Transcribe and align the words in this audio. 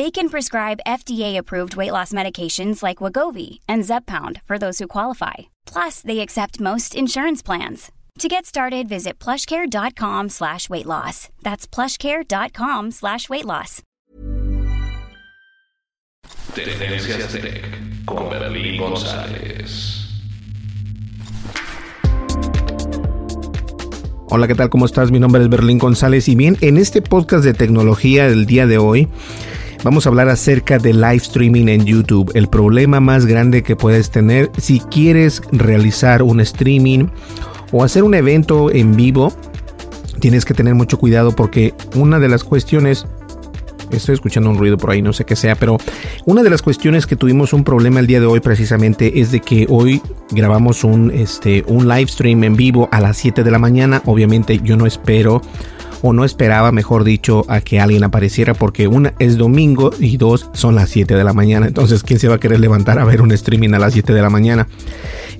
They 0.00 0.10
can 0.10 0.30
prescribe 0.30 0.86
FDA-approved 0.86 1.76
weight 1.76 1.92
loss 1.92 2.10
medications 2.10 2.82
like 2.82 3.02
Wagovi 3.02 3.58
and 3.68 3.84
Zepbound 3.84 4.40
for 4.46 4.56
those 4.56 4.78
who 4.78 4.88
qualify. 4.88 5.50
Plus, 5.66 6.00
they 6.00 6.20
accept 6.20 6.58
most 6.58 6.94
insurance 6.94 7.42
plans. 7.42 7.92
To 8.20 8.26
get 8.26 8.46
started, 8.46 8.88
visit 8.88 9.18
plushcare.com 9.18 10.30
slash 10.30 10.70
weight 10.70 10.86
loss. 10.86 11.28
That's 11.42 11.66
plushcare.com 11.66 12.92
slash 12.92 13.28
weight 13.28 13.44
loss. 13.44 13.82
Tendencias 16.54 17.32
Tech 17.32 17.62
con 18.06 18.30
Berlín 18.30 18.80
González. 18.80 20.06
Hola, 24.30 24.48
¿qué 24.48 24.54
tal? 24.54 24.70
¿Cómo 24.70 24.86
estás? 24.86 25.10
Mi 25.10 25.20
nombre 25.20 25.42
es 25.42 25.50
Berlín 25.50 25.76
González 25.76 26.26
y 26.28 26.36
bien, 26.36 26.56
en 26.62 26.78
este 26.78 27.02
podcast 27.02 27.44
de 27.44 27.52
tecnología 27.52 28.30
del 28.30 28.46
día 28.46 28.66
de 28.66 28.78
hoy 28.78 29.06
vamos 29.82 30.06
a 30.06 30.08
hablar 30.08 30.28
acerca 30.28 30.78
de 30.78 30.92
live 30.92 31.16
streaming 31.16 31.68
en 31.68 31.84
YouTube, 31.84 32.30
el 32.34 32.48
problema 32.48 33.00
más 33.00 33.26
grande 33.26 33.62
que 33.62 33.76
puedes 33.76 34.10
tener 34.10 34.50
si 34.58 34.80
quieres 34.80 35.42
realizar 35.52 36.22
un 36.22 36.40
streaming 36.40 37.06
o 37.72 37.84
hacer 37.84 38.04
un 38.04 38.14
evento 38.14 38.70
en 38.70 38.96
vivo. 38.96 39.32
Tienes 40.20 40.44
que 40.44 40.54
tener 40.54 40.74
mucho 40.74 40.98
cuidado 40.98 41.32
porque 41.32 41.74
una 41.94 42.18
de 42.18 42.28
las 42.28 42.44
cuestiones 42.44 43.06
Estoy 43.90 44.14
escuchando 44.14 44.50
un 44.50 44.58
ruido 44.58 44.76
por 44.76 44.90
ahí, 44.90 45.02
no 45.02 45.12
sé 45.12 45.24
qué 45.24 45.36
sea, 45.36 45.54
pero 45.54 45.78
una 46.26 46.42
de 46.42 46.50
las 46.50 46.62
cuestiones 46.62 47.06
que 47.06 47.16
tuvimos 47.16 47.52
un 47.52 47.64
problema 47.64 48.00
el 48.00 48.06
día 48.06 48.20
de 48.20 48.26
hoy 48.26 48.40
precisamente 48.40 49.20
es 49.20 49.32
de 49.32 49.40
que 49.40 49.66
hoy 49.68 50.00
grabamos 50.30 50.84
un, 50.84 51.10
este, 51.10 51.64
un 51.66 51.88
live 51.88 52.08
stream 52.08 52.44
en 52.44 52.56
vivo 52.56 52.88
a 52.92 53.00
las 53.00 53.16
7 53.16 53.44
de 53.44 53.50
la 53.50 53.58
mañana. 53.58 54.02
Obviamente 54.06 54.60
yo 54.62 54.76
no 54.76 54.86
espero 54.86 55.42
o 56.02 56.12
no 56.12 56.24
esperaba, 56.24 56.72
mejor 56.72 57.04
dicho, 57.04 57.44
a 57.48 57.60
que 57.60 57.80
alguien 57.80 58.04
apareciera 58.04 58.54
porque 58.54 58.88
una 58.88 59.14
es 59.18 59.36
domingo 59.36 59.90
y 59.98 60.16
dos 60.16 60.48
son 60.52 60.74
las 60.74 60.90
7 60.90 61.14
de 61.14 61.24
la 61.24 61.32
mañana. 61.32 61.66
Entonces, 61.66 62.02
¿quién 62.02 62.18
se 62.18 62.28
va 62.28 62.36
a 62.36 62.40
querer 62.40 62.60
levantar 62.60 62.98
a 62.98 63.04
ver 63.04 63.20
un 63.22 63.32
streaming 63.32 63.74
a 63.74 63.78
las 63.78 63.92
7 63.92 64.12
de 64.12 64.22
la 64.22 64.30
mañana? 64.30 64.66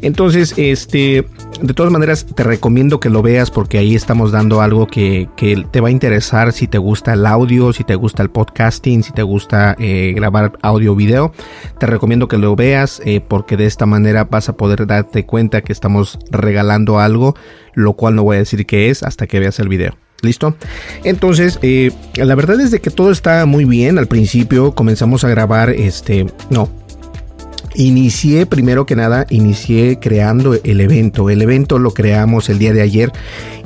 Entonces, 0.02 0.54
este, 0.56 1.26
de 1.60 1.74
todas 1.74 1.92
maneras, 1.92 2.26
te 2.26 2.42
recomiendo 2.42 3.00
que 3.00 3.10
lo 3.10 3.22
veas 3.22 3.50
porque 3.50 3.78
ahí 3.78 3.94
estamos 3.94 4.32
dando 4.32 4.60
algo 4.60 4.86
que, 4.86 5.28
te 5.70 5.80
va 5.80 5.88
a 5.88 5.90
interesar 5.90 6.52
si 6.52 6.66
te 6.66 6.78
gusta 6.78 7.12
el 7.12 7.26
audio, 7.26 7.72
si 7.72 7.84
te 7.84 7.94
gusta 7.94 8.22
el 8.22 8.30
podcasting, 8.30 9.02
si 9.02 9.12
te 9.12 9.22
gusta 9.22 9.76
eh, 9.78 10.12
grabar 10.14 10.52
audio 10.62 10.94
video. 10.94 11.32
Te 11.78 11.86
recomiendo 11.86 12.28
que 12.28 12.38
lo 12.38 12.56
veas 12.56 13.02
eh, 13.04 13.20
porque 13.26 13.56
de 13.56 13.66
esta 13.66 13.86
manera 13.86 14.24
vas 14.24 14.48
a 14.48 14.56
poder 14.56 14.86
darte 14.86 15.26
cuenta 15.26 15.62
que 15.62 15.72
estamos 15.72 16.18
regalando 16.30 16.98
algo, 16.98 17.34
lo 17.74 17.92
cual 17.94 18.16
no 18.16 18.22
voy 18.22 18.36
a 18.36 18.40
decir 18.40 18.66
qué 18.66 18.90
es 18.90 19.02
hasta 19.02 19.26
que 19.26 19.40
veas 19.40 19.58
el 19.58 19.68
video. 19.68 19.96
¿Listo? 20.22 20.54
Entonces, 21.04 21.58
eh, 21.62 21.92
la 22.14 22.34
verdad 22.34 22.60
es 22.60 22.70
de 22.70 22.80
que 22.80 22.90
todo 22.90 23.10
está 23.10 23.46
muy 23.46 23.64
bien. 23.64 23.98
Al 23.98 24.06
principio 24.06 24.74
comenzamos 24.74 25.24
a 25.24 25.28
grabar 25.28 25.70
este... 25.70 26.26
No. 26.50 26.68
Inicié, 27.74 28.46
primero 28.46 28.84
que 28.84 28.96
nada, 28.96 29.26
inicié 29.30 29.98
creando 30.00 30.54
el 30.54 30.80
evento. 30.80 31.30
El 31.30 31.40
evento 31.40 31.78
lo 31.78 31.92
creamos 31.92 32.48
el 32.48 32.58
día 32.58 32.72
de 32.72 32.82
ayer 32.82 33.12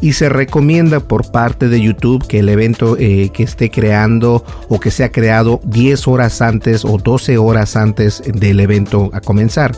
y 0.01 0.13
se 0.13 0.29
recomienda 0.29 1.01
por 1.01 1.31
parte 1.31 1.69
de 1.69 1.81
YouTube 1.81 2.27
que 2.27 2.41
el 2.41 2.51
evento 2.51 2.97
eh, 2.99 3.31
que 3.33 3.43
esté 3.43 3.71
creando 3.71 4.45
o 4.69 4.79
que 4.79 4.91
sea 4.91 5.11
creado 5.11 5.61
10 5.65 6.07
horas 6.09 6.43
antes 6.43 6.85
o 6.85 6.99
12 6.99 7.39
horas 7.39 7.77
antes 7.77 8.23
del 8.27 8.61
evento 8.61 9.11
a 9.15 9.21
comenzar. 9.21 9.73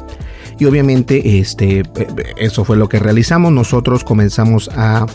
Y 0.59 0.65
obviamente 0.65 1.39
este, 1.39 1.83
eso 2.37 2.65
fue 2.65 2.77
lo 2.77 2.89
que 2.89 2.99
realizamos. 2.99 3.53
Nosotros 3.53 4.03
comenzamos 4.03 4.69
a 4.75 5.07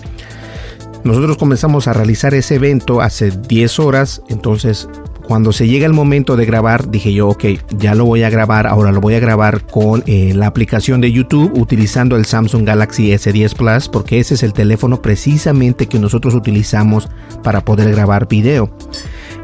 nosotros 1.03 1.35
comenzamos 1.37 1.87
a 1.87 1.93
realizar 1.93 2.35
ese 2.35 2.55
evento 2.55 3.01
hace 3.01 3.31
10 3.31 3.79
horas, 3.79 4.21
entonces 4.29 4.87
cuando 5.31 5.53
se 5.53 5.65
llega 5.65 5.85
el 5.85 5.93
momento 5.93 6.35
de 6.35 6.45
grabar, 6.45 6.91
dije 6.91 7.13
yo, 7.13 7.29
ok, 7.29 7.45
ya 7.77 7.95
lo 7.95 8.03
voy 8.03 8.23
a 8.23 8.29
grabar, 8.29 8.67
ahora 8.67 8.91
lo 8.91 8.99
voy 8.99 9.13
a 9.13 9.21
grabar 9.21 9.65
con 9.65 10.03
eh, 10.05 10.33
la 10.35 10.47
aplicación 10.47 10.99
de 10.99 11.09
YouTube 11.09 11.57
utilizando 11.57 12.17
el 12.17 12.25
Samsung 12.25 12.65
Galaxy 12.65 13.11
S10 13.11 13.55
Plus, 13.55 13.87
porque 13.87 14.19
ese 14.19 14.33
es 14.33 14.43
el 14.43 14.51
teléfono 14.51 15.01
precisamente 15.01 15.87
que 15.87 15.99
nosotros 15.99 16.35
utilizamos 16.35 17.07
para 17.43 17.63
poder 17.63 17.91
grabar 17.91 18.27
video. 18.27 18.75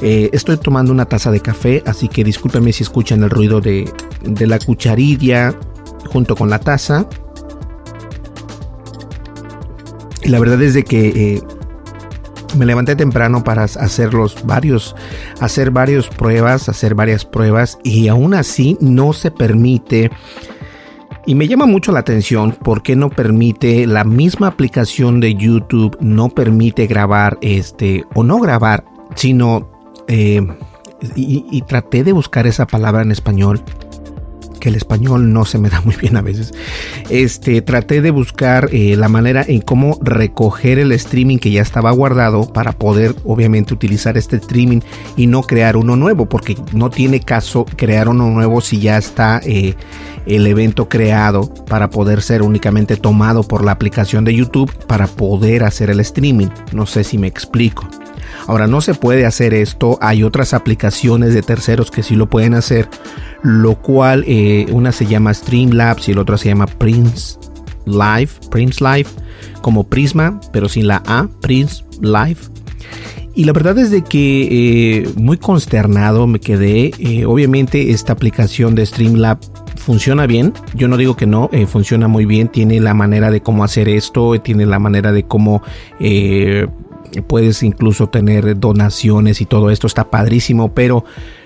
Eh, 0.02 0.30
estoy 0.34 0.58
tomando 0.58 0.92
una 0.92 1.06
taza 1.06 1.32
de 1.32 1.40
café, 1.40 1.82
así 1.86 2.10
que 2.10 2.26
discúlpenme 2.26 2.74
si 2.74 2.84
escuchan 2.84 3.24
el 3.24 3.30
ruido 3.30 3.62
de, 3.62 3.90
de 4.26 4.46
la 4.46 4.60
cucharilla 4.60 5.56
junto 6.12 6.36
con 6.36 6.50
la 6.50 6.60
taza. 6.60 7.08
La 10.26 10.38
verdad 10.38 10.62
es 10.62 10.74
de 10.74 10.84
que 10.84 11.08
eh, 11.08 11.42
me 12.56 12.66
levanté 12.66 12.96
temprano 12.96 13.44
para 13.44 13.64
hacer 13.64 14.10
varios, 14.44 14.96
hacer 15.40 15.72
varias 15.72 16.08
pruebas, 16.08 16.70
hacer 16.70 16.96
varias 16.96 17.26
pruebas 17.26 17.80
y 17.84 18.08
aún 18.08 18.34
así 18.34 18.78
no 18.80 19.14
se 19.14 19.32
permite. 19.32 20.12
Y 21.26 21.36
me 21.36 21.48
llama 21.48 21.66
mucho 21.66 21.92
la 21.92 22.00
atención 22.00 22.56
porque 22.64 22.96
no 22.96 23.10
permite 23.10 23.86
la 23.86 24.04
misma 24.04 24.48
aplicación 24.48 25.20
de 25.20 25.36
YouTube, 25.36 25.98
no 26.00 26.30
permite 26.30 26.88
grabar 26.88 27.38
este 27.42 28.06
o 28.16 28.24
no 28.24 28.40
grabar, 28.40 28.86
sino 29.16 29.70
eh, 30.08 30.42
y 31.16 31.62
traté 31.64 32.04
de 32.04 32.12
buscar 32.12 32.48
esa 32.48 32.66
palabra 32.66 33.02
en 33.02 33.12
español 33.12 33.62
que 34.58 34.70
el 34.70 34.76
español 34.76 35.34
no 35.34 35.46
se 35.46 35.58
me 35.58 35.70
da 35.70 35.82
muy 35.82 35.96
bien 35.96 36.18
a 36.18 36.22
veces. 36.22 36.54
Este, 37.10 37.62
traté 37.62 38.02
de 38.02 38.12
buscar 38.12 38.70
eh, 38.72 38.96
la 38.96 39.10
manera 39.10 39.44
en 39.48 39.62
cómo 39.62 39.98
recoger 40.02 40.80
el 40.80 40.92
streaming 40.92 41.38
que 41.38 41.52
ya 41.52 41.62
estaba 41.62 41.92
guardado 41.92 42.52
para 42.52 42.74
poder 42.74 43.16
obviamente 43.24 43.74
utilizar 43.74 44.18
este 44.18 44.38
streaming 44.38 44.80
y 45.16 45.28
no 45.28 45.44
crear 45.44 45.78
uno 45.78 45.96
nuevo, 45.96 46.28
porque 46.28 46.56
no 46.74 46.90
tiene 46.90 47.20
caso 47.20 47.66
crear 47.76 48.10
uno 48.10 48.30
nuevo 48.30 48.62
si 48.62 48.80
ya 48.80 48.98
está 48.98 49.42
eh, 49.44 49.76
el 50.26 50.46
evento 50.48 50.90
creado 50.90 51.54
para 51.66 51.90
poder 51.90 52.22
ser 52.22 52.42
únicamente 52.42 52.98
tomado 52.98 53.44
por 53.44 53.64
la 53.64 53.72
aplicación 53.72 54.26
de 54.26 54.36
YouTube 54.36 54.72
para 54.88 55.08
poder 55.08 55.64
hacer 55.64 55.90
el 55.90 56.00
streaming. 56.02 56.48
No 56.74 56.86
sé 56.86 57.04
si 57.04 57.18
me 57.18 57.28
explico. 57.28 57.88
Ahora 58.48 58.66
no 58.66 58.80
se 58.80 58.94
puede 58.94 59.26
hacer 59.26 59.54
esto, 59.54 60.00
hay 60.02 60.24
otras 60.24 60.54
aplicaciones 60.54 61.34
de 61.34 61.42
terceros 61.42 61.92
que 61.92 62.02
sí 62.02 62.16
lo 62.16 62.30
pueden 62.30 62.54
hacer, 62.54 62.88
lo 63.44 63.76
cual 63.76 64.24
eh, 64.26 64.68
una 64.72 64.94
se 64.94 65.06
llama 65.06 65.34
Streamlabs 65.34 66.08
y 66.08 66.14
el 66.14 66.18
otro 66.18 66.38
se 66.38 66.48
llama 66.48 66.66
Prince 66.66 67.38
Live, 67.86 68.30
Prince 68.50 68.82
Live, 68.82 69.10
como 69.62 69.84
Prisma, 69.84 70.40
pero 70.54 70.70
sin 70.70 70.88
la 70.88 71.04
A, 71.06 71.28
Prince 71.42 71.84
Live. 72.00 72.38
Y 73.36 73.44
la 73.44 73.52
verdad 73.52 73.78
es 73.80 73.92
de 73.92 74.02
que 74.02 74.48
eh, 74.50 75.10
muy 75.18 75.38
consternado 75.38 76.26
me 76.26 76.40
quedé. 76.40 76.92
Eh, 77.00 77.26
obviamente 77.26 77.92
esta 77.92 78.14
aplicación 78.14 78.76
de 78.76 78.86
Streamlab 78.86 79.40
funciona 79.76 80.26
bien. 80.26 80.54
Yo 80.74 80.88
no 80.88 80.96
digo 80.96 81.18
que 81.18 81.28
no, 81.28 81.50
funciona 81.68 82.08
muy 82.08 82.26
bien. 82.26 82.48
Tiene 82.48 82.80
la 82.80 82.94
manera 82.94 83.30
de 83.30 83.42
cómo 83.42 83.66
hacer 83.66 83.90
esto, 83.90 84.40
tiene 84.42 84.66
la 84.66 84.80
manera 84.80 85.12
de 85.12 85.24
cómo 85.24 85.62
puedes 87.22 87.64
incluso 87.64 88.08
tener 88.08 88.60
donaciones 88.60 89.42
y 89.42 89.46
todo 89.46 89.70
esto 89.72 89.88
está 89.88 90.10
padrísimo, 90.10 90.74
pero 90.74 91.04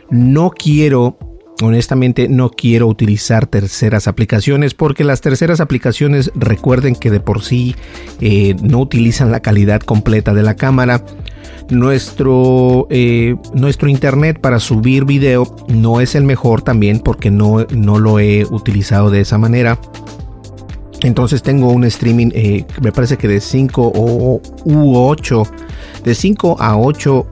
no 0.10 0.52
quiero 0.52 1.18
honestamente 1.62 2.28
no 2.28 2.50
quiero 2.50 2.88
utilizar 2.88 3.46
terceras 3.46 4.08
aplicaciones 4.08 4.74
porque 4.74 5.04
las 5.04 5.22
terceras 5.22 5.60
aplicaciones 5.60 6.32
recuerden 6.34 6.96
que 6.96 7.12
de 7.12 7.20
por 7.20 7.44
sí 7.44 7.76
eh, 8.20 8.56
no 8.64 8.80
utilizan 8.80 9.32
la 9.32 9.42
calidad 9.42 9.82
completa 9.82 10.34
de 10.34 10.42
la 10.42 10.56
cámara 10.56 11.04
nuestro, 11.72 12.88
eh, 12.90 13.36
nuestro 13.54 13.90
internet 13.90 14.40
para 14.40 14.60
subir 14.60 15.06
video 15.06 15.56
no 15.68 16.02
es 16.02 16.16
el 16.16 16.24
mejor 16.24 16.62
también 16.62 17.00
porque 17.00 17.32
no, 17.32 17.66
no 17.74 17.98
lo 17.98 18.20
he 18.20 18.46
utilizado 18.46 19.10
de 19.10 19.22
esa 19.22 19.38
manera. 19.38 19.80
Entonces 21.04 21.42
tengo 21.42 21.72
un 21.72 21.84
streaming, 21.84 22.30
eh, 22.34 22.66
me 22.82 22.92
parece 22.92 23.18
que 23.18 23.28
de 23.28 23.42
5 23.42 23.92
o 23.96 24.42
u 24.66 24.96
8, 24.96 25.44
de 26.04 26.16
5 26.16 26.58
a 26.60 26.78
8 26.78 27.26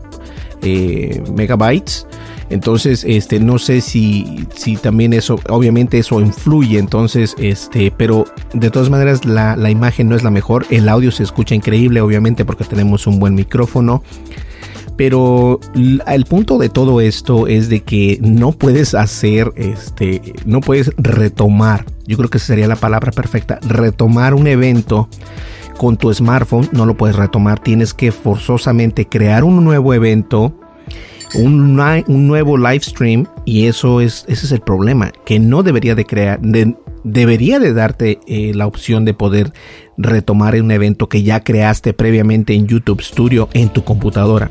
eh, 0.61 1.23
megabytes. 1.33 2.07
Entonces, 2.49 3.05
este, 3.07 3.39
no 3.39 3.59
sé 3.59 3.79
si, 3.79 4.47
si 4.55 4.75
también 4.75 5.13
eso, 5.13 5.39
obviamente 5.49 5.99
eso 5.99 6.19
influye. 6.19 6.79
Entonces, 6.79 7.35
este, 7.37 7.91
pero 7.95 8.25
de 8.53 8.71
todas 8.71 8.89
maneras 8.89 9.23
la, 9.23 9.55
la 9.55 9.69
imagen 9.69 10.09
no 10.09 10.15
es 10.15 10.23
la 10.23 10.31
mejor. 10.31 10.65
El 10.71 10.89
audio 10.89 11.11
se 11.11 11.21
escucha 11.21 11.53
increíble, 11.53 12.01
obviamente, 12.01 12.45
porque 12.45 12.63
tenemos 12.63 13.05
un 13.05 13.19
buen 13.19 13.35
micrófono. 13.35 14.01
Pero 14.99 15.61
el 16.07 16.25
punto 16.25 16.57
de 16.57 16.67
todo 16.67 16.99
esto 16.99 17.47
es 17.47 17.69
de 17.69 17.83
que 17.83 18.19
no 18.21 18.51
puedes 18.51 18.93
hacer, 18.93 19.53
este, 19.55 20.33
no 20.45 20.59
puedes 20.59 20.91
retomar. 20.97 21.85
Yo 22.05 22.17
creo 22.17 22.29
que 22.29 22.37
sería 22.37 22.67
la 22.67 22.75
palabra 22.75 23.13
perfecta. 23.13 23.59
Retomar 23.65 24.33
un 24.33 24.45
evento 24.45 25.07
con 25.77 25.95
tu 25.95 26.13
smartphone 26.13 26.67
no 26.73 26.85
lo 26.85 26.97
puedes 26.97 27.15
retomar. 27.15 27.59
Tienes 27.59 27.93
que 27.93 28.11
forzosamente 28.11 29.07
crear 29.07 29.45
un 29.45 29.63
nuevo 29.63 29.93
evento 29.93 30.53
un, 31.35 31.77
nuevo 32.27 32.57
live 32.57 32.81
stream 32.81 33.25
y 33.45 33.67
eso 33.67 34.01
es 34.01 34.25
ese 34.27 34.47
es 34.47 34.51
el 34.51 34.61
problema 34.61 35.11
que 35.25 35.39
no 35.39 35.61
debería 35.61 35.93
de 35.93 36.03
crear 36.03 36.39
debería 37.03 37.59
de 37.59 37.71
darte 37.71 38.19
eh, 38.25 38.51
la 38.55 38.65
opción 38.65 39.05
de 39.05 39.13
poder 39.13 39.53
retomar 39.95 40.55
un 40.55 40.71
evento 40.71 41.07
que 41.07 41.21
ya 41.21 41.43
creaste 41.43 41.93
previamente 41.93 42.55
en 42.55 42.65
YouTube 42.65 43.01
Studio 43.01 43.47
en 43.53 43.69
tu 43.69 43.83
computadora 43.83 44.49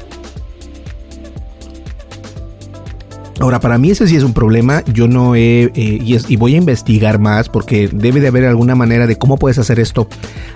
Ahora, 3.40 3.60
para 3.60 3.78
mí 3.78 3.90
ese 3.90 4.08
sí 4.08 4.16
es 4.16 4.24
un 4.24 4.34
problema. 4.34 4.82
Yo 4.92 5.06
no 5.06 5.34
he. 5.34 5.70
Eh, 5.74 6.20
y, 6.28 6.36
voy 6.36 6.54
a 6.54 6.58
investigar 6.58 7.18
más 7.18 7.48
porque 7.48 7.88
debe 7.88 8.20
de 8.20 8.28
haber 8.28 8.44
alguna 8.46 8.74
manera 8.74 9.06
de 9.06 9.16
cómo 9.16 9.36
puedes 9.36 9.58
hacer 9.58 9.78
esto 9.78 10.08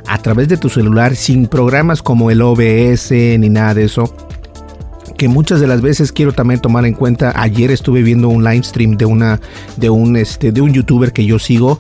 a 0.07 0.19
través 0.19 0.49
de 0.49 0.57
tu 0.57 0.69
celular 0.69 1.15
sin 1.15 1.47
programas 1.47 2.03
como 2.03 2.31
el 2.31 2.43
OBS 2.43 3.11
ni 3.13 3.49
nada 3.49 3.75
de 3.75 3.85
eso 3.85 4.13
que 5.23 5.29
muchas 5.29 5.61
de 5.61 5.69
las 5.69 5.81
veces 5.83 6.11
quiero 6.11 6.33
también 6.33 6.61
tomar 6.61 6.85
en 6.85 6.95
cuenta. 6.95 7.33
Ayer 7.41 7.71
estuve 7.71 8.03
viendo 8.03 8.29
un 8.29 8.43
live 8.43 8.65
stream 8.65 8.97
de 8.97 9.05
una 9.05 9.41
de 9.77 9.89
un 9.89 10.17
este 10.17 10.51
de 10.51 10.61
un 10.61 10.73
youtuber 10.73 11.13
que 11.13 11.25
yo 11.25 11.39
sigo. 11.39 11.79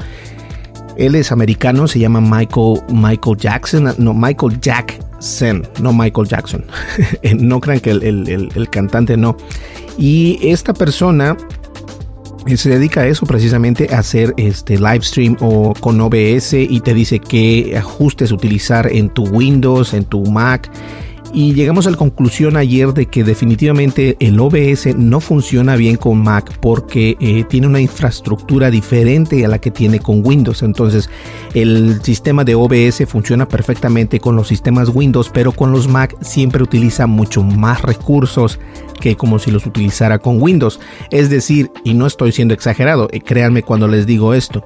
Él 0.96 1.16
es 1.16 1.32
americano, 1.32 1.88
se 1.88 1.98
llama 1.98 2.20
Michael 2.20 2.82
Michael 2.92 3.36
Jackson, 3.36 3.94
no 3.98 4.14
Michael 4.14 4.60
Jackson, 4.60 5.66
no 5.80 5.92
Michael 5.92 6.28
Jackson. 6.28 6.64
no 7.38 7.60
crean 7.60 7.80
que 7.80 7.90
el, 7.90 8.68
cantante 8.70 9.16
no. 9.16 9.36
Y 9.98 10.38
esta 10.42 10.72
persona 10.72 11.36
eh, 12.46 12.56
se 12.56 12.70
dedica 12.70 13.02
a 13.02 13.06
eso 13.06 13.26
precisamente 13.26 13.88
a 13.92 13.98
hacer 13.98 14.34
este 14.36 14.76
live 14.76 15.02
stream 15.02 15.36
o 15.40 15.74
con 15.74 16.00
OBS 16.00 16.54
y 16.54 16.80
te 16.80 16.94
dice 16.94 17.18
qué 17.18 17.76
ajustes 17.76 18.32
utilizar 18.32 18.90
en 18.90 19.10
tu 19.10 19.24
Windows, 19.24 19.94
en 19.94 20.04
tu 20.04 20.24
Mac 20.24 20.70
y 21.34 21.54
llegamos 21.54 21.86
a 21.86 21.90
la 21.90 21.96
conclusión 21.96 22.58
ayer 22.58 22.92
de 22.92 23.06
que 23.06 23.24
definitivamente 23.24 24.18
el 24.20 24.38
OBS 24.38 24.94
no 24.96 25.18
funciona 25.18 25.76
bien 25.76 25.96
con 25.96 26.22
Mac 26.22 26.58
porque 26.60 27.16
eh, 27.20 27.44
tiene 27.48 27.66
una 27.66 27.80
infraestructura 27.80 28.70
diferente 28.70 29.42
a 29.44 29.48
la 29.48 29.58
que 29.58 29.70
tiene 29.70 29.98
con 29.98 30.24
Windows. 30.24 30.62
Entonces 30.62 31.08
el 31.54 32.02
sistema 32.02 32.44
de 32.44 32.54
OBS 32.54 33.06
funciona 33.06 33.48
perfectamente 33.48 34.20
con 34.20 34.36
los 34.36 34.48
sistemas 34.48 34.90
Windows, 34.90 35.30
pero 35.32 35.52
con 35.52 35.72
los 35.72 35.88
Mac 35.88 36.14
siempre 36.20 36.62
utiliza 36.62 37.06
mucho 37.06 37.42
más 37.42 37.80
recursos 37.80 38.58
que 39.02 39.16
como 39.16 39.40
si 39.40 39.50
los 39.50 39.66
utilizara 39.66 40.20
con 40.20 40.40
Windows. 40.40 40.78
Es 41.10 41.28
decir, 41.28 41.72
y 41.82 41.92
no 41.92 42.06
estoy 42.06 42.30
siendo 42.30 42.54
exagerado, 42.54 43.08
eh, 43.10 43.20
créanme 43.20 43.64
cuando 43.64 43.88
les 43.88 44.06
digo 44.06 44.32
esto. 44.32 44.64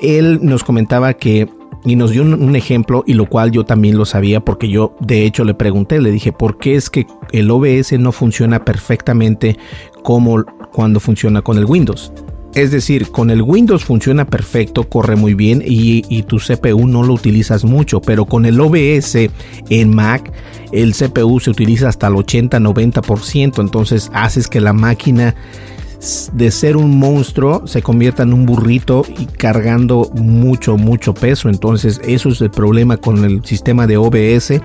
Él 0.00 0.38
nos 0.42 0.62
comentaba 0.62 1.14
que 1.14 1.48
y 1.84 1.96
nos 1.96 2.12
dio 2.12 2.22
un, 2.22 2.56
ejemplo 2.56 3.02
y 3.06 3.12
lo 3.12 3.28
cual 3.28 3.50
yo 3.50 3.64
también 3.64 3.98
lo 3.98 4.06
sabía 4.06 4.40
porque 4.40 4.68
yo 4.68 4.94
de 5.00 5.26
hecho 5.26 5.44
le 5.44 5.52
pregunté, 5.52 6.00
le 6.00 6.12
dije, 6.12 6.32
¿por 6.32 6.56
qué 6.56 6.76
es 6.76 6.88
que 6.88 7.06
el 7.32 7.50
OBS 7.50 7.98
no 7.98 8.10
funciona 8.12 8.64
perfectamente 8.64 9.58
como 10.02 10.44
cuando 10.72 10.98
funciona 11.00 11.42
con 11.42 11.58
el 11.58 11.66
Windows? 11.66 12.10
Es 12.54 12.70
decir, 12.70 13.10
con 13.10 13.30
el 13.30 13.42
Windows 13.42 13.84
funciona 13.84 14.24
perfecto, 14.24 14.88
corre 14.88 15.16
muy 15.16 15.34
bien 15.34 15.62
y, 15.66 16.04
y, 16.08 16.22
tu 16.22 16.38
CPU 16.38 16.86
no 16.86 17.02
lo 17.02 17.14
utilizas 17.14 17.64
mucho, 17.64 18.00
pero 18.00 18.26
con 18.26 18.46
el 18.46 18.60
OBS 18.60 19.28
en 19.70 19.94
Mac 19.94 20.32
el 20.70 20.94
CPU 20.94 21.40
se 21.40 21.50
utiliza 21.50 21.88
hasta 21.88 22.06
el 22.06 22.14
80-90%, 22.14 23.60
entonces 23.60 24.10
haces 24.12 24.46
que 24.48 24.60
la 24.60 24.72
máquina 24.72 25.34
de 26.32 26.50
ser 26.50 26.76
un 26.76 26.98
monstruo 26.98 27.66
se 27.66 27.82
convierta 27.82 28.22
en 28.24 28.32
un 28.32 28.46
burrito 28.46 29.04
y 29.18 29.26
cargando 29.26 30.10
mucho, 30.14 30.76
mucho 30.76 31.14
peso. 31.14 31.48
Entonces 31.48 32.00
eso 32.04 32.28
es 32.28 32.40
el 32.40 32.50
problema 32.50 32.96
con 32.96 33.24
el 33.24 33.44
sistema 33.44 33.86
de 33.86 33.96
OBS. 33.96 34.60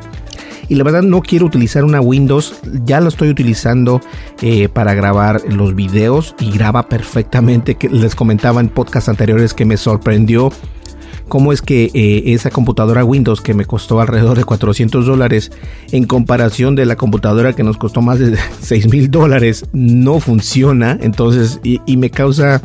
Y 0.70 0.76
la 0.76 0.84
verdad 0.84 1.02
no 1.02 1.22
quiero 1.22 1.48
utilizar 1.48 1.84
una 1.84 2.00
Windows, 2.00 2.56
ya 2.86 3.02
lo 3.02 3.10
estoy 3.10 3.30
utilizando 3.30 4.02
eh, 4.42 4.70
para 4.70 4.94
grabar 4.94 5.42
los 5.52 5.76
videos 5.76 6.36
y 6.40 6.52
graba 6.52 6.88
perfectamente. 6.88 7.76
Que 7.76 7.90
les 7.90 8.16
comentaba 8.16 8.62
en 8.62 8.70
podcasts 8.70 9.10
anteriores 9.10 9.56
que 9.56 9.66
me 9.66 9.78
sorprendió 9.78 10.52
cómo 11.30 11.54
es 11.54 11.62
que 11.62 11.90
eh, 11.94 12.34
esa 12.34 12.50
computadora 12.50 13.06
Windows 13.06 13.40
que 13.40 13.54
me 13.54 13.64
costó 13.64 14.02
alrededor 14.02 14.38
de 14.38 14.44
400 14.44 15.06
dólares 15.06 15.52
en 15.92 16.06
comparación 16.06 16.76
de 16.76 16.86
la 16.86 16.98
computadora 16.98 17.54
que 17.54 17.64
nos 17.64 17.78
costó 17.78 18.02
más 18.02 18.20
de 18.20 18.38
6 18.62 18.92
mil 18.92 19.10
dólares 19.10 19.66
no 19.72 20.20
funciona. 20.20 20.98
Entonces, 21.02 21.62
y, 21.64 21.98
me 21.98 22.10
causa, 22.10 22.62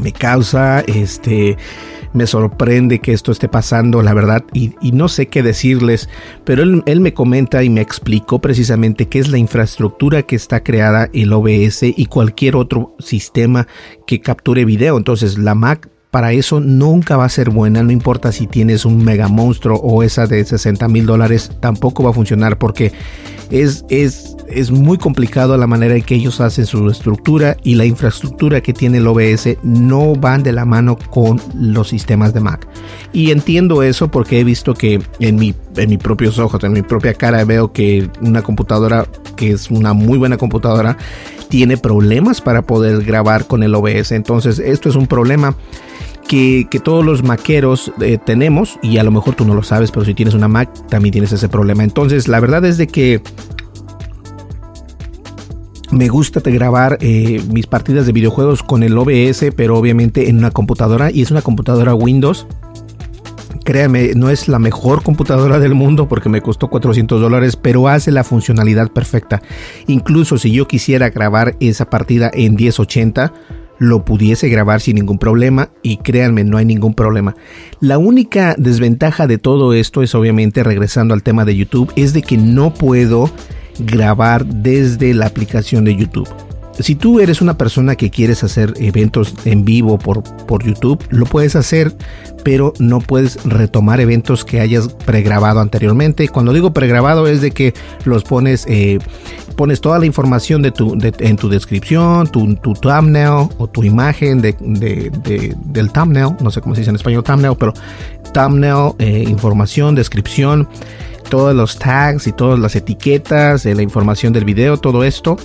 me 0.00 0.12
causa, 0.12 0.80
este, 0.80 1.56
me 2.12 2.26
sorprende 2.26 3.00
que 3.00 3.12
esto 3.12 3.32
esté 3.32 3.48
pasando, 3.48 4.02
la 4.02 4.14
verdad, 4.14 4.44
y, 4.52 4.72
no 4.92 5.08
sé 5.08 5.28
qué 5.28 5.42
decirles, 5.42 6.08
pero 6.44 6.62
él, 6.62 6.82
él, 6.86 7.00
me 7.00 7.14
comenta 7.14 7.62
y 7.62 7.70
me 7.70 7.80
explicó 7.80 8.40
precisamente 8.40 9.06
qué 9.06 9.18
es 9.18 9.28
la 9.28 9.38
infraestructura 9.38 10.22
que 10.22 10.36
está 10.36 10.62
creada 10.62 11.08
el 11.12 11.32
OBS 11.32 11.82
y 11.82 12.06
cualquier 12.06 12.56
otro 12.56 12.94
sistema 12.98 13.66
que 14.06 14.20
capture 14.20 14.64
video. 14.64 14.96
Entonces, 14.96 15.38
la 15.38 15.54
Mac 15.54 15.88
para 16.10 16.32
eso 16.32 16.60
nunca 16.60 17.16
va 17.16 17.24
a 17.24 17.28
ser 17.28 17.50
buena, 17.50 17.82
no 17.82 17.92
importa 17.92 18.32
si 18.32 18.46
tienes 18.46 18.84
un 18.84 19.04
mega 19.04 19.28
monstruo 19.28 19.78
o 19.78 20.02
esa 20.02 20.26
de 20.26 20.44
60 20.44 20.88
mil 20.88 21.06
dólares, 21.06 21.50
tampoco 21.60 22.02
va 22.02 22.10
a 22.10 22.14
funcionar 22.14 22.58
porque 22.58 22.92
es, 23.50 23.84
es, 23.88 24.36
es 24.48 24.70
muy 24.70 24.98
complicado 24.98 25.56
la 25.56 25.66
manera 25.66 25.96
en 25.96 26.02
que 26.02 26.14
ellos 26.14 26.40
hacen 26.40 26.66
su 26.66 26.88
estructura 26.88 27.56
y 27.62 27.74
la 27.74 27.84
infraestructura 27.84 28.60
que 28.62 28.72
tiene 28.72 28.98
el 28.98 29.06
OBS 29.06 29.58
no 29.62 30.14
van 30.14 30.42
de 30.42 30.52
la 30.52 30.64
mano 30.64 30.98
con 31.10 31.40
los 31.54 31.88
sistemas 31.88 32.32
de 32.34 32.40
Mac. 32.40 32.66
Y 33.12 33.30
entiendo 33.30 33.82
eso 33.82 34.10
porque 34.10 34.40
he 34.40 34.44
visto 34.44 34.74
que 34.74 35.00
en, 35.20 35.36
mi, 35.36 35.54
en 35.78 35.90
mis 35.90 35.98
propios 35.98 36.38
ojos, 36.38 36.62
en 36.64 36.72
mi 36.72 36.82
propia 36.82 37.14
cara 37.14 37.44
veo 37.44 37.72
que 37.72 38.08
una 38.20 38.42
computadora 38.42 39.06
que 39.36 39.50
es 39.50 39.70
una 39.70 39.92
muy 39.92 40.18
buena 40.18 40.36
computadora 40.36 40.96
tiene 41.48 41.76
problemas 41.76 42.40
para 42.40 42.62
poder 42.62 43.02
grabar 43.04 43.46
con 43.46 43.62
el 43.62 43.74
OBS. 43.74 44.12
Entonces 44.12 44.58
esto 44.58 44.88
es 44.88 44.96
un 44.96 45.06
problema 45.06 45.54
que, 46.28 46.68
todos 46.84 47.04
los 47.04 47.22
maqueros 47.22 47.90
eh, 48.00 48.18
tenemos 48.22 48.78
y 48.82 48.98
a 48.98 49.02
lo 49.02 49.10
mejor 49.10 49.34
tú 49.34 49.44
no 49.44 49.54
lo 49.54 49.62
sabes, 49.62 49.90
pero 49.90 50.04
si 50.04 50.14
tienes 50.14 50.34
una 50.34 50.46
Mac 50.46 50.70
también 50.88 51.12
tienes 51.12 51.32
ese 51.32 51.48
problema. 51.48 51.82
Entonces 51.82 52.28
la 52.28 52.38
verdad 52.38 52.64
es 52.64 52.76
de 52.76 52.86
que 52.86 53.22
me 55.90 56.08
gusta 56.08 56.40
grabar 56.40 56.98
eh, 57.00 57.42
mis 57.50 57.66
partidas 57.66 58.06
de 58.06 58.12
videojuegos 58.12 58.62
con 58.62 58.82
el 58.82 58.96
OBS, 58.96 59.46
pero 59.56 59.78
obviamente 59.78 60.28
en 60.28 60.38
una 60.38 60.50
computadora 60.50 61.10
y 61.10 61.22
es 61.22 61.30
una 61.30 61.42
computadora 61.42 61.94
Windows. 61.94 62.46
Créame, 63.68 64.12
no 64.14 64.30
es 64.30 64.48
la 64.48 64.58
mejor 64.58 65.02
computadora 65.02 65.58
del 65.58 65.74
mundo 65.74 66.08
porque 66.08 66.30
me 66.30 66.40
costó 66.40 66.68
400 66.68 67.20
dólares, 67.20 67.54
pero 67.54 67.86
hace 67.86 68.10
la 68.10 68.24
funcionalidad 68.24 68.90
perfecta. 68.90 69.42
Incluso 69.86 70.38
si 70.38 70.52
yo 70.52 70.66
quisiera 70.66 71.10
grabar 71.10 71.54
esa 71.60 71.90
partida 71.90 72.30
en 72.32 72.54
1080, 72.54 73.30
lo 73.78 74.06
pudiese 74.06 74.48
grabar 74.48 74.80
sin 74.80 74.94
ningún 74.94 75.18
problema 75.18 75.68
y 75.82 75.98
créanme, 75.98 76.44
no 76.44 76.56
hay 76.56 76.64
ningún 76.64 76.94
problema. 76.94 77.36
La 77.78 77.98
única 77.98 78.54
desventaja 78.56 79.26
de 79.26 79.36
todo 79.36 79.74
esto 79.74 80.02
es 80.02 80.14
obviamente, 80.14 80.62
regresando 80.62 81.12
al 81.12 81.22
tema 81.22 81.44
de 81.44 81.54
YouTube, 81.54 81.92
es 81.94 82.14
de 82.14 82.22
que 82.22 82.38
no 82.38 82.72
puedo 82.72 83.30
grabar 83.80 84.46
desde 84.46 85.12
la 85.12 85.26
aplicación 85.26 85.84
de 85.84 85.94
YouTube. 85.94 86.26
Si 86.80 86.94
tú 86.94 87.20
eres 87.20 87.40
una 87.40 87.58
persona 87.58 87.96
que 87.96 88.10
quieres 88.10 88.44
hacer 88.44 88.74
eventos 88.76 89.34
en 89.44 89.64
vivo 89.64 89.98
por, 89.98 90.22
por 90.46 90.64
YouTube, 90.64 91.04
lo 91.10 91.26
puedes 91.26 91.56
hacer, 91.56 91.94
pero 92.44 92.72
no 92.78 93.00
puedes 93.00 93.42
retomar 93.44 94.00
eventos 94.00 94.44
que 94.44 94.60
hayas 94.60 94.88
pregrabado 94.88 95.60
anteriormente. 95.60 96.28
Cuando 96.28 96.52
digo 96.52 96.72
pregrabado 96.72 97.26
es 97.26 97.40
de 97.40 97.50
que 97.50 97.74
los 98.04 98.22
pones, 98.22 98.64
eh, 98.68 98.98
pones 99.56 99.80
toda 99.80 99.98
la 99.98 100.06
información 100.06 100.62
de 100.62 100.70
tu, 100.70 100.96
en 101.02 101.36
tu 101.36 101.48
descripción, 101.48 102.28
tu, 102.28 102.54
tu, 102.56 102.74
thumbnail 102.74 103.48
o 103.58 103.66
tu 103.66 103.82
imagen 103.82 104.40
de, 104.40 104.54
del 105.64 105.90
thumbnail, 105.90 106.36
no 106.40 106.50
sé 106.50 106.60
cómo 106.60 106.74
se 106.74 106.82
dice 106.82 106.90
en 106.90 106.96
español 106.96 107.24
thumbnail, 107.24 107.56
pero 107.58 107.74
thumbnail, 108.32 108.92
eh, 109.00 109.24
información, 109.26 109.96
descripción, 109.96 110.68
todos 111.28 111.54
los 111.56 111.76
tags 111.78 112.26
y 112.28 112.32
todas 112.32 112.58
las 112.58 112.76
etiquetas, 112.76 113.64
la 113.64 113.82
información 113.82 114.32
del 114.32 114.44
video, 114.44 114.76
todo 114.76 115.02
esto 115.02 115.36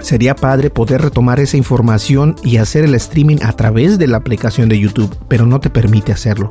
Sería 0.00 0.34
padre 0.34 0.70
poder 0.70 1.02
retomar 1.02 1.40
esa 1.40 1.56
información 1.56 2.36
y 2.42 2.56
hacer 2.58 2.84
el 2.84 2.94
streaming 2.94 3.38
a 3.42 3.52
través 3.52 3.98
de 3.98 4.06
la 4.06 4.18
aplicación 4.18 4.68
de 4.68 4.78
YouTube, 4.78 5.14
pero 5.28 5.46
no 5.46 5.60
te 5.60 5.70
permite 5.70 6.12
hacerlo. 6.12 6.48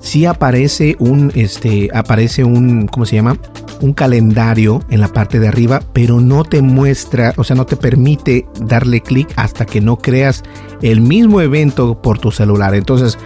Si 0.00 0.26
aparece 0.26 0.96
un, 1.00 1.32
este, 1.34 1.90
aparece 1.92 2.44
un, 2.44 2.86
¿cómo 2.86 3.04
se 3.04 3.16
llama? 3.16 3.36
Un 3.80 3.92
calendario 3.92 4.82
en 4.90 5.00
la 5.00 5.08
parte 5.08 5.40
de 5.40 5.48
arriba, 5.48 5.82
pero 5.92 6.20
no 6.20 6.44
te 6.44 6.62
muestra, 6.62 7.34
o 7.36 7.44
sea, 7.44 7.56
no 7.56 7.66
te 7.66 7.76
permite 7.76 8.46
darle 8.60 9.00
clic 9.00 9.28
hasta 9.36 9.66
que 9.66 9.80
no 9.80 9.96
creas 9.96 10.44
el 10.82 11.00
mismo 11.00 11.40
evento 11.40 12.00
por 12.00 12.18
tu 12.18 12.30
celular. 12.30 12.74
Entonces, 12.74 13.18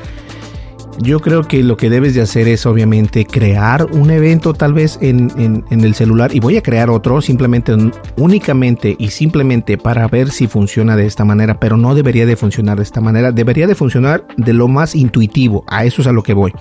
yo 0.99 1.21
creo 1.21 1.43
que 1.43 1.63
lo 1.63 1.77
que 1.77 1.91
debes 1.91 2.15
de 2.15 2.21
hacer 2.21 2.49
es 2.49 2.67
obviamente 2.67 3.25
crear 3.25 3.87
un 3.93 4.11
evento 4.11 4.53
tal 4.55 4.75
vez 4.75 4.99
en, 5.01 5.65
el 5.71 5.95
celular 5.95 6.35
y 6.35 6.41
voy 6.41 6.57
a 6.57 6.63
crear 6.63 6.91
otro 6.91 7.21
simplemente 7.21 7.75
únicamente 8.17 8.95
y 8.99 9.09
simplemente 9.09 9.79
para 9.79 10.07
ver 10.09 10.31
si 10.31 10.47
funciona 10.47 10.97
de 10.97 11.07
esta 11.07 11.25
manera, 11.25 11.59
pero 11.59 11.77
no 11.77 11.95
debería 11.95 12.27
de 12.27 12.37
funcionar 12.37 12.77
de 12.77 12.83
esta 12.83 13.01
manera, 13.01 13.33
debería 13.33 13.67
de 13.67 13.75
funcionar 13.75 14.27
de 14.37 14.53
lo 14.53 14.69
más 14.69 14.95
intuitivo, 14.95 15.65
a 15.67 15.85
eso 15.85 16.03
es 16.03 16.09
a 16.09 16.13
lo 16.13 16.23
que 16.23 16.35
voy. 16.35 16.53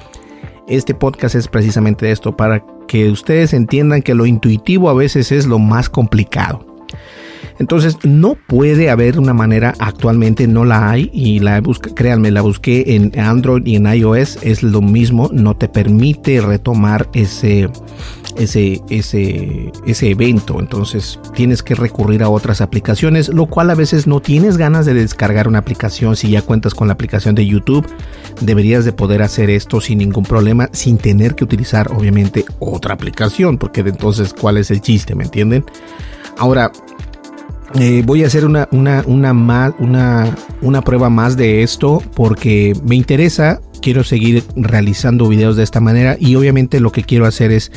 Este 0.68 0.94
podcast 0.94 1.36
es 1.36 1.48
precisamente 1.48 2.12
esto, 2.12 2.38
para 2.38 2.64
que 2.88 3.10
ustedes 3.10 3.54
entiendan 3.54 4.02
que 4.02 4.16
lo 4.16 4.26
intuitivo 4.26 4.90
a 4.90 4.94
veces 4.94 5.32
es 5.32 5.46
lo 5.46 5.60
más 5.60 5.90
complicado. 5.90 6.66
Entonces 7.60 7.98
no 8.04 8.36
puede 8.48 8.90
haber 8.90 9.20
una 9.20 9.34
manera, 9.34 9.74
actualmente 9.80 10.48
no 10.48 10.66
la 10.66 10.90
hay 10.90 11.10
y 11.14 11.40
la 11.40 11.62
busca, 11.62 11.94
créanme, 11.94 12.32
la 12.32 12.42
busqué 12.42 12.96
en 12.96 13.18
Android 13.20 13.66
y 13.66 13.76
en 13.76 13.86
iOS, 13.86 14.40
es 14.42 14.64
lo 14.64 14.82
mismo, 14.82 15.30
no 15.32 15.56
te 15.56 15.68
permite 15.68 16.42
retomar 16.42 17.10
ese, 17.14 17.70
ese, 18.36 18.82
ese, 18.90 19.72
ese 19.86 20.10
evento. 20.10 20.60
Entonces 20.60 21.20
tienes 21.34 21.64
que 21.64 21.76
recurrir 21.76 22.24
a 22.24 22.30
otras 22.30 22.62
aplicaciones, 22.62 23.30
lo 23.30 23.46
cual 23.46 23.70
a 23.70 23.76
veces 23.76 24.08
no 24.08 24.22
tienes 24.22 24.58
ganas 24.58 24.86
de 24.86 24.94
descargar 24.94 25.48
una 25.48 25.60
aplicación 25.60 26.16
si 26.16 26.32
ya 26.32 26.42
cuentas 26.42 26.74
con 26.74 26.88
la 26.88 26.94
aplicación 26.94 27.36
de 27.36 27.46
YouTube. 27.46 27.88
Deberías 28.42 28.86
de 28.86 28.94
poder 28.94 29.22
hacer 29.22 29.50
esto 29.50 29.82
sin 29.82 30.00
ningún 30.00 30.24
problema, 30.24 30.70
sin 30.72 30.98
tener 30.98 31.36
que 31.36 31.44
utilizar 31.44 31.92
obviamente 31.92 32.46
otra 32.60 32.94
aplicación, 32.94 33.58
porque 33.58 33.82
entonces 33.82 34.34
cuál 34.34 34.58
es 34.58 34.72
el 34.72 34.82
chiste, 34.82 35.16
¿me 35.16 35.24
entienden? 35.24 35.66
Ahora, 36.38 36.72
eh, 37.76 38.04
voy 38.06 38.24
a 38.24 38.28
hacer 38.28 38.46
una, 38.46 38.68
una, 38.72 39.04
una, 39.06 39.34
más, 39.34 39.74
una, 39.80 40.36
una 40.62 40.82
prueba 40.82 41.10
más 41.10 41.38
de 41.38 41.64
esto 41.64 42.02
porque 42.16 42.74
me 42.84 42.96
interesa, 42.96 43.62
quiero 43.82 44.04
seguir 44.04 44.44
realizando 44.56 45.28
videos 45.28 45.56
de 45.56 45.64
esta 45.64 45.80
manera 45.80 46.18
y 46.20 46.36
obviamente 46.36 46.80
lo 46.80 46.92
que 46.92 47.04
quiero 47.04 47.26
hacer 47.26 47.52
es 47.52 47.72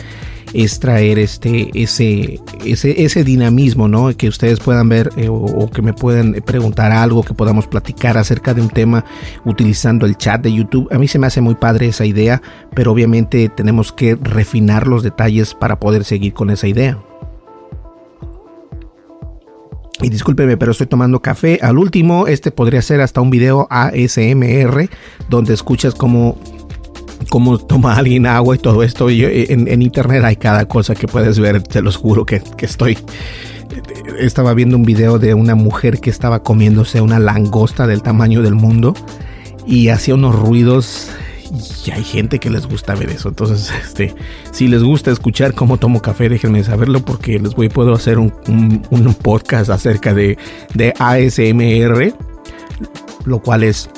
extraer 0.53 1.19
este 1.19 1.71
ese 1.75 2.39
ese 2.65 3.05
ese 3.05 3.25
dinamismo 3.25 3.89
no 3.89 4.17
que 4.17 4.29
ustedes 4.29 4.61
puedan 4.61 4.89
ver 4.89 5.11
eh, 5.17 5.29
o, 5.29 5.69
que 5.71 5.83
me 5.83 5.93
puedan 5.93 6.35
preguntar 6.45 6.93
algo 6.93 7.25
que 7.25 7.35
podamos 7.35 7.67
platicar 7.67 8.17
acerca 8.19 8.55
de 8.55 8.61
un 8.61 8.69
tema 8.69 9.05
utilizando 9.45 10.07
el 10.07 10.17
chat 10.17 10.41
de 10.43 10.53
YouTube. 10.53 10.89
A 10.93 10.99
mí 10.99 11.09
se 11.09 11.19
me 11.19 11.27
hace 11.27 11.41
muy 11.41 11.57
padre 11.57 11.89
esa 11.89 12.05
idea 12.05 12.41
pero 12.75 12.93
obviamente 12.93 13.49
tenemos 13.49 13.93
que 13.93 14.17
refinar 14.21 14.87
los 14.87 15.03
detalles 15.03 15.55
para 15.55 15.81
poder 15.81 16.05
seguir 16.05 16.35
con 16.35 16.51
esa 16.51 16.69
idea 16.69 16.99
y 20.05 20.11
discúlpeme, 20.11 20.57
pero 20.57 20.73
estoy 20.73 20.87
tomando 20.87 21.21
café. 21.21 21.59
Al 21.63 21.79
último, 21.79 22.27
este 22.27 22.51
podría 22.51 22.83
ser 22.83 23.01
hasta 23.01 23.21
un 23.23 23.31
video 23.31 23.67
ASMR, 23.71 24.91
donde 25.31 25.55
escuchas 25.55 25.95
cómo, 25.95 26.39
cómo 27.31 27.59
toma 27.59 27.97
alguien 27.97 28.27
agua 28.27 28.55
y 28.55 28.59
todo 28.59 28.83
esto. 28.83 29.09
Y 29.09 29.25
eh, 29.25 29.47
en, 29.49 29.83
internet 29.83 30.23
hay 30.25 30.37
cada 30.37 30.67
cosa 30.67 30.95
que 30.95 31.09
puedes 31.09 31.39
ver, 31.39 31.63
te 31.63 31.81
los 31.81 31.97
juro 31.97 32.27
que, 32.27 32.43
que 32.57 32.67
estoy 32.67 32.99
estaba 34.19 34.55
viendo 34.55 34.77
un 34.77 34.85
video 34.85 35.19
de 35.19 35.35
una 35.35 35.55
mujer 35.55 35.99
que 36.01 36.11
estaba 36.11 36.43
comiéndose 36.43 37.01
una 37.01 37.19
langosta 37.19 37.87
del 37.87 38.03
tamaño 38.03 38.43
del 38.43 38.55
mundo 38.55 38.95
y 39.67 39.89
hacía 39.89 40.15
unos 40.15 40.39
ruidos 40.39 41.11
y 41.87 41.91
hay 41.91 42.05
gente 42.05 42.39
que 42.39 42.51
les 42.51 42.67
gusta 42.67 42.95
ver 42.95 43.11
eso. 43.11 43.29
Entonces, 43.29 43.73
este, 43.85 44.15
si 44.53 44.69
les 44.69 44.83
gusta 44.83 45.11
escuchar 45.11 45.55
cómo 45.55 45.79
tomo 45.79 46.01
café, 46.01 46.29
déjenme 46.29 46.65
saberlo 46.65 47.05
porque 47.05 47.39
les 47.39 47.55
voy, 47.55 47.69
puedo 47.69 47.95
hacer 47.95 48.19
un, 48.19 48.33
podcast 49.23 49.71
acerca 49.71 50.13
de, 50.13 50.39
de 50.75 50.93
ASMR, 50.99 52.15
lo 53.25 53.41
cual 53.41 53.63
es 53.63 53.89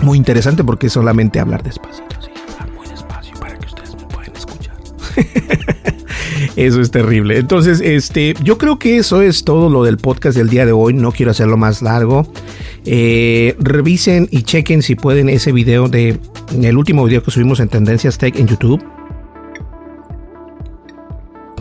muy 0.00 0.18
interesante 0.18 0.64
porque 0.64 0.86
es 0.86 0.92
solamente 0.92 1.40
hablar 1.40 1.62
despacito, 1.62 2.04
así, 2.18 2.30
hablar 2.52 2.72
muy 2.72 2.86
despacio 2.86 3.34
para 3.38 3.56
que 3.58 3.66
ustedes 3.66 3.94
me 3.96 4.04
puedan 4.04 4.32
escuchar. 4.34 4.76
Eso 6.56 6.80
es 6.80 6.90
terrible. 6.90 7.38
Entonces, 7.38 7.80
este, 7.80 8.34
yo 8.42 8.58
creo 8.58 8.78
que 8.78 8.98
eso 8.98 9.22
es 9.22 9.44
todo 9.44 9.70
lo 9.70 9.82
del 9.82 9.98
podcast 9.98 10.36
del 10.36 10.48
día 10.48 10.66
de 10.66 10.72
hoy. 10.72 10.94
No 10.94 11.10
quiero 11.10 11.32
hacerlo 11.32 11.56
más 11.56 11.82
largo. 11.82 12.28
Eh, 12.84 13.56
revisen 13.58 14.28
y 14.30 14.42
chequen 14.42 14.82
si 14.82 14.94
pueden 14.94 15.28
ese 15.28 15.52
video 15.52 15.88
de 15.88 16.20
el 16.52 16.76
último 16.76 17.04
video 17.04 17.22
que 17.22 17.30
subimos 17.30 17.60
en 17.60 17.68
Tendencias 17.68 18.18
Tech 18.18 18.36
en 18.36 18.46
YouTube. 18.46 18.84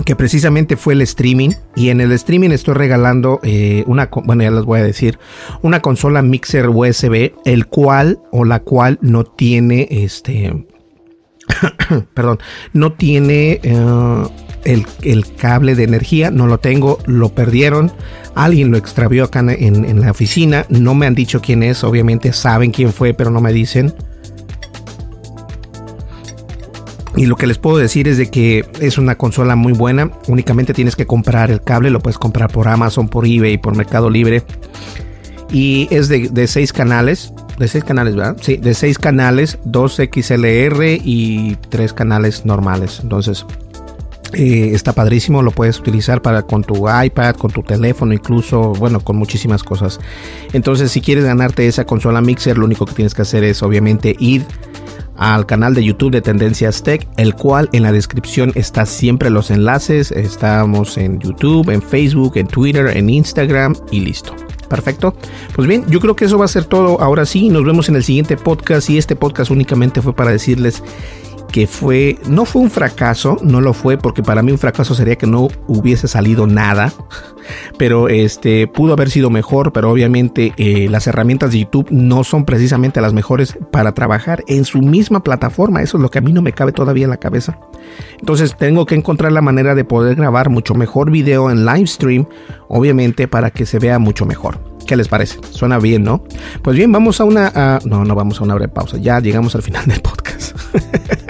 Que 0.06 0.16
precisamente 0.16 0.75
fue 0.75 0.94
el 0.94 1.02
streaming. 1.02 1.52
Y 1.75 1.90
en 1.90 2.02
el 2.02 2.12
streaming 2.12 2.50
estoy 2.50 2.74
regalando 2.74 3.40
eh, 3.44 3.84
una, 3.88 4.10
bueno, 4.25 4.44
ya 4.44 4.52
les 4.52 4.66
voy 4.66 4.80
a 4.80 4.84
decir, 4.84 5.20
una 5.62 5.82
consola 5.82 6.22
mixer 6.22 6.70
USB, 6.70 7.34
el 7.46 7.68
cual 7.68 8.20
o 8.32 8.44
la 8.44 8.60
cual 8.60 9.00
no 9.02 9.24
tiene 9.24 9.88
este. 9.90 10.66
perdón, 12.13 12.40
no 12.74 12.94
tiene 12.94 13.60
eh, 13.63 14.25
el, 15.04 15.36
cable 15.36 15.75
de 15.75 15.84
energía, 15.84 16.32
no 16.32 16.48
lo 16.48 16.58
tengo, 16.60 17.00
lo 17.06 17.30
perdieron, 17.30 17.92
alguien 18.36 18.72
lo 18.72 18.78
extravió 18.78 19.25
acá 19.25 19.40
en, 19.40 20.02
la 20.02 20.12
oficina, 20.12 20.66
no 20.70 20.96
me 20.96 21.06
han 21.06 21.16
dicho 21.16 21.42
quién 21.42 21.63
es, 21.63 21.84
obviamente 21.84 22.34
saben 22.34 22.72
quién 22.72 22.94
fue, 22.94 23.13
pero 23.13 23.30
no 23.30 23.42
me 23.42 23.54
dicen. 23.54 23.94
Y 27.15 27.27
lo 27.27 27.36
que 27.36 27.46
les 27.46 27.60
puedo 27.60 27.77
decir 27.77 28.08
es 28.08 28.17
de 28.17 28.29
que 28.32 28.65
es 28.79 28.98
una 28.98 29.15
consola 29.15 29.55
muy 29.55 29.74
buena. 29.74 30.12
Únicamente 30.27 30.74
tienes 30.74 30.96
que 30.96 31.05
comprar 31.05 31.51
el 31.51 31.62
cable. 31.62 31.91
Lo 31.91 32.00
puedes 32.00 32.17
comprar 32.17 32.51
por 32.51 32.67
Amazon, 32.67 33.08
por 33.08 33.25
eBay, 33.27 33.58
por 33.58 33.75
Mercado 33.75 34.10
Libre. 34.10 34.43
Y 35.51 35.88
es 35.91 36.10
de, 36.10 36.48
seis 36.48 36.74
canales. 36.74 37.32
De 37.60 37.67
seis 37.67 37.84
canales, 37.84 38.15
¿verdad? 38.15 38.38
Sí, 38.41 38.58
de 38.58 38.74
seis 38.74 38.98
canales, 38.98 39.60
dos 39.63 39.98
XLR 39.98 40.84
y 41.03 41.55
tres 41.70 41.93
canales 41.93 42.46
normales. 42.46 43.00
Entonces, 43.03 43.46
eh, 44.34 44.72
está 44.74 44.93
padrísimo, 44.93 45.43
lo 45.43 45.51
puedes 45.51 45.79
utilizar 45.79 46.24
para 46.24 46.41
con 46.41 46.63
tu 46.63 46.89
iPad, 46.89 47.36
con 47.36 47.51
tu 47.51 47.62
teléfono, 47.62 48.13
incluso, 48.13 48.74
bueno, 48.74 49.00
con 49.01 49.15
muchísimas 49.15 49.62
cosas. 49.62 50.00
Entonces, 50.53 50.91
si 50.91 51.01
quieres 51.01 51.25
ganarte 51.25 51.67
esa 51.67 51.86
consola 51.86 52.22
Mixer, 52.22 52.58
lo 52.58 52.65
único 52.65 52.88
que 52.88 52.93
tienes 52.93 53.13
que 53.13 53.22
hacer 53.22 53.43
es 53.43 53.62
obviamente 53.62 54.15
ir 54.17 54.43
al 55.24 55.46
canal 55.46 55.74
de 55.74 55.86
YouTube 55.86 56.12
de 56.12 56.22
Tendencias 56.22 56.84
Tech, 56.84 57.08
el 57.15 57.34
cual 57.34 57.70
en 57.72 57.84
la 57.84 57.94
descripción 57.94 58.51
está 58.56 58.86
siempre 58.86 59.30
los 59.30 59.51
enlaces. 59.51 60.12
Estamos 60.12 60.98
en 60.98 61.20
YouTube, 61.20 61.70
en 61.70 61.82
Facebook, 61.82 62.34
en 62.36 62.48
Twitter, 62.48 62.88
en 62.98 63.10
Instagram 63.10 63.74
y 63.89 64.01
listo. 64.01 64.36
Perfecto. 64.68 65.15
Pues 65.56 65.65
bien, 65.65 65.86
yo 65.88 66.01
creo 66.01 66.15
que 66.15 66.25
eso 66.25 66.38
va 66.38 66.46
a 66.46 66.50
ser 66.50 66.65
todo. 66.65 67.00
Ahora 67.00 67.25
sí, 67.25 67.48
nos 67.48 67.63
vemos 67.63 67.88
en 67.88 67.96
el 67.96 68.03
siguiente 68.03 68.36
podcast 68.36 68.89
y 68.89 68.98
este 68.98 69.15
podcast 69.15 69.50
únicamente 69.50 70.01
fue 70.01 70.13
para 70.13 70.32
decirles 70.32 70.84
que 71.54 71.68
fue, 71.68 72.18
no 72.28 72.46
fue 72.46 72.64
un 72.64 72.72
fracaso, 72.72 73.38
no 73.44 73.62
lo 73.62 73.74
fue, 73.74 73.96
porque 74.00 74.24
para 74.24 74.42
mí 74.42 74.52
un 74.52 74.58
fracaso 74.58 74.96
sería 74.96 75.18
que 75.18 75.28
no 75.28 75.50
hubiese 75.68 76.08
salido 76.08 76.48
nada, 76.48 76.92
pero 77.78 78.10
este 78.10 78.66
pudo 78.66 78.94
haber 78.94 79.12
sido 79.12 79.30
mejor, 79.30 79.72
pero 79.72 79.92
obviamente 79.92 80.54
eh, 80.58 80.90
las 80.90 81.06
herramientas 81.06 81.52
de 81.52 81.60
YouTube 81.60 81.90
no 81.92 82.24
son 82.24 82.46
precisamente 82.46 83.02
las 83.02 83.14
mejores 83.14 83.56
para 83.72 83.94
trabajar 83.94 84.44
en 84.48 84.66
su 84.66 84.80
misma 84.80 85.24
plataforma, 85.24 85.84
eso 85.84 85.98
es 85.98 86.02
lo 86.02 86.10
que 86.10 86.18
a 86.18 86.22
mí 86.22 86.34
no 86.34 86.42
me 86.42 86.54
cabe 86.54 86.72
todavía 86.72 87.04
en 87.04 87.12
la 87.12 87.18
cabeza. 87.18 87.60
Entonces 88.20 88.58
tengo 88.58 88.88
que 88.88 88.96
encontrar 88.96 89.32
la 89.32 89.42
manera 89.42 89.76
de 89.76 89.86
poder 89.86 90.16
grabar 90.16 90.50
mucho 90.50 90.74
mejor 90.74 91.12
video 91.12 91.52
en 91.52 91.68
live 91.68 91.86
stream, 91.86 92.26
obviamente 92.68 93.28
para 93.28 93.52
que 93.52 93.68
se 93.68 93.78
vea 93.78 94.00
mucho 94.00 94.26
mejor. 94.26 94.58
¿Qué 94.88 94.96
les 94.96 95.08
parece? 95.08 95.38
Suena 95.52 95.78
bien, 95.78 96.04
¿no? 96.04 96.24
Pues 96.64 96.76
bien, 96.76 96.92
vamos 96.92 97.22
a 97.22 97.26
una... 97.26 97.80
no, 97.86 98.04
no 98.04 98.16
vamos 98.16 98.42
a 98.42 98.44
una 98.44 98.56
breve 98.56 98.74
pausa. 98.74 98.98
Ya 98.98 99.20
llegamos 99.20 99.56
al 99.56 99.62
final 99.62 99.86
del 99.86 100.02
podcast. 100.02 100.58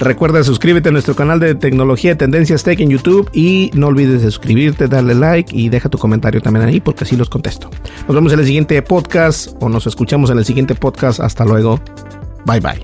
Recuerda 0.00 0.42
suscríbete 0.42 0.88
a 0.88 0.92
nuestro 0.92 1.14
canal 1.14 1.40
de 1.40 1.54
tecnología 1.54 2.16
Tendencias 2.16 2.62
Tech 2.64 2.80
en 2.80 2.88
YouTube 2.88 3.28
y 3.34 3.70
no 3.74 3.88
olvides 3.88 4.22
de 4.22 4.30
suscribirte, 4.30 4.88
darle 4.88 5.14
like 5.14 5.54
y 5.54 5.68
deja 5.68 5.90
tu 5.90 5.98
comentario 5.98 6.40
también 6.40 6.66
ahí 6.66 6.80
porque 6.80 7.04
así 7.04 7.16
los 7.16 7.28
contesto. 7.28 7.68
Nos 8.06 8.14
vemos 8.14 8.32
en 8.32 8.40
el 8.40 8.46
siguiente 8.46 8.80
podcast 8.80 9.54
o 9.60 9.68
nos 9.68 9.86
escuchamos 9.86 10.30
en 10.30 10.38
el 10.38 10.46
siguiente 10.46 10.74
podcast. 10.74 11.20
Hasta 11.20 11.44
luego. 11.44 11.78
Bye 12.46 12.60
bye. 12.60 12.82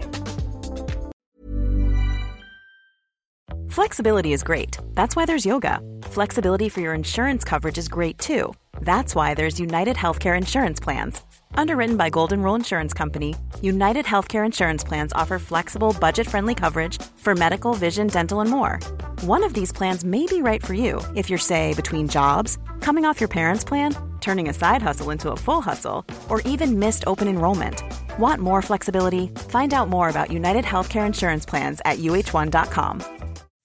Flexibility 3.70 4.34
is 4.34 4.42
great. 4.42 4.76
That's 4.94 5.16
why 5.16 5.24
there's 5.24 5.46
yoga. 5.46 5.80
Flexibility 6.02 6.68
for 6.68 6.82
your 6.82 6.94
insurance 6.94 7.44
coverage 7.44 7.78
is 7.78 7.88
great 7.88 8.18
too. 8.18 8.52
That's 8.82 9.14
why 9.14 9.32
there's 9.34 9.58
United 9.58 9.96
Healthcare 9.96 10.36
Insurance 10.36 10.80
Plans. 10.80 11.22
Underwritten 11.56 11.96
by 11.96 12.10
Golden 12.10 12.42
Rule 12.42 12.54
Insurance 12.54 12.92
Company, 12.92 13.34
United 13.62 14.04
Healthcare 14.04 14.44
Insurance 14.44 14.84
Plans 14.84 15.12
offer 15.14 15.38
flexible, 15.38 15.96
budget 15.98 16.26
friendly 16.26 16.54
coverage 16.54 17.00
for 17.16 17.34
medical, 17.34 17.72
vision, 17.74 18.08
dental, 18.08 18.40
and 18.40 18.50
more. 18.50 18.78
One 19.22 19.42
of 19.42 19.54
these 19.54 19.72
plans 19.72 20.04
may 20.04 20.26
be 20.26 20.42
right 20.42 20.64
for 20.64 20.74
you 20.74 21.00
if 21.14 21.30
you're, 21.30 21.38
say, 21.38 21.72
between 21.74 22.08
jobs, 22.08 22.58
coming 22.80 23.04
off 23.04 23.20
your 23.20 23.28
parents' 23.28 23.64
plan, 23.64 23.96
turning 24.20 24.48
a 24.48 24.52
side 24.52 24.82
hustle 24.82 25.10
into 25.10 25.30
a 25.30 25.36
full 25.36 25.60
hustle, 25.62 26.04
or 26.28 26.42
even 26.42 26.78
missed 26.78 27.04
open 27.06 27.28
enrollment. 27.28 27.82
Want 28.18 28.42
more 28.42 28.60
flexibility? 28.60 29.28
Find 29.48 29.72
out 29.72 29.88
more 29.88 30.08
about 30.10 30.30
United 30.30 30.64
Healthcare 30.64 31.06
Insurance 31.06 31.46
Plans 31.46 31.80
at 31.84 31.98
uh1.com. 31.98 33.02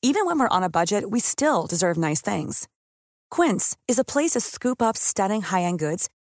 Even 0.02 0.26
when 0.26 0.40
we're 0.40 0.56
on 0.58 0.64
a 0.64 0.70
budget, 0.70 1.12
we 1.12 1.20
still 1.20 1.68
deserve 1.68 1.98
nice 1.98 2.22
things. 2.22 2.68
Quince 3.30 3.76
is 3.88 4.00
a 4.00 4.06
place 4.06 4.32
to 4.32 4.40
scoop 4.40 4.82
up 4.82 4.96
stunning 4.96 5.42
high 5.42 5.64
end 5.64 5.80
goods 5.80 6.10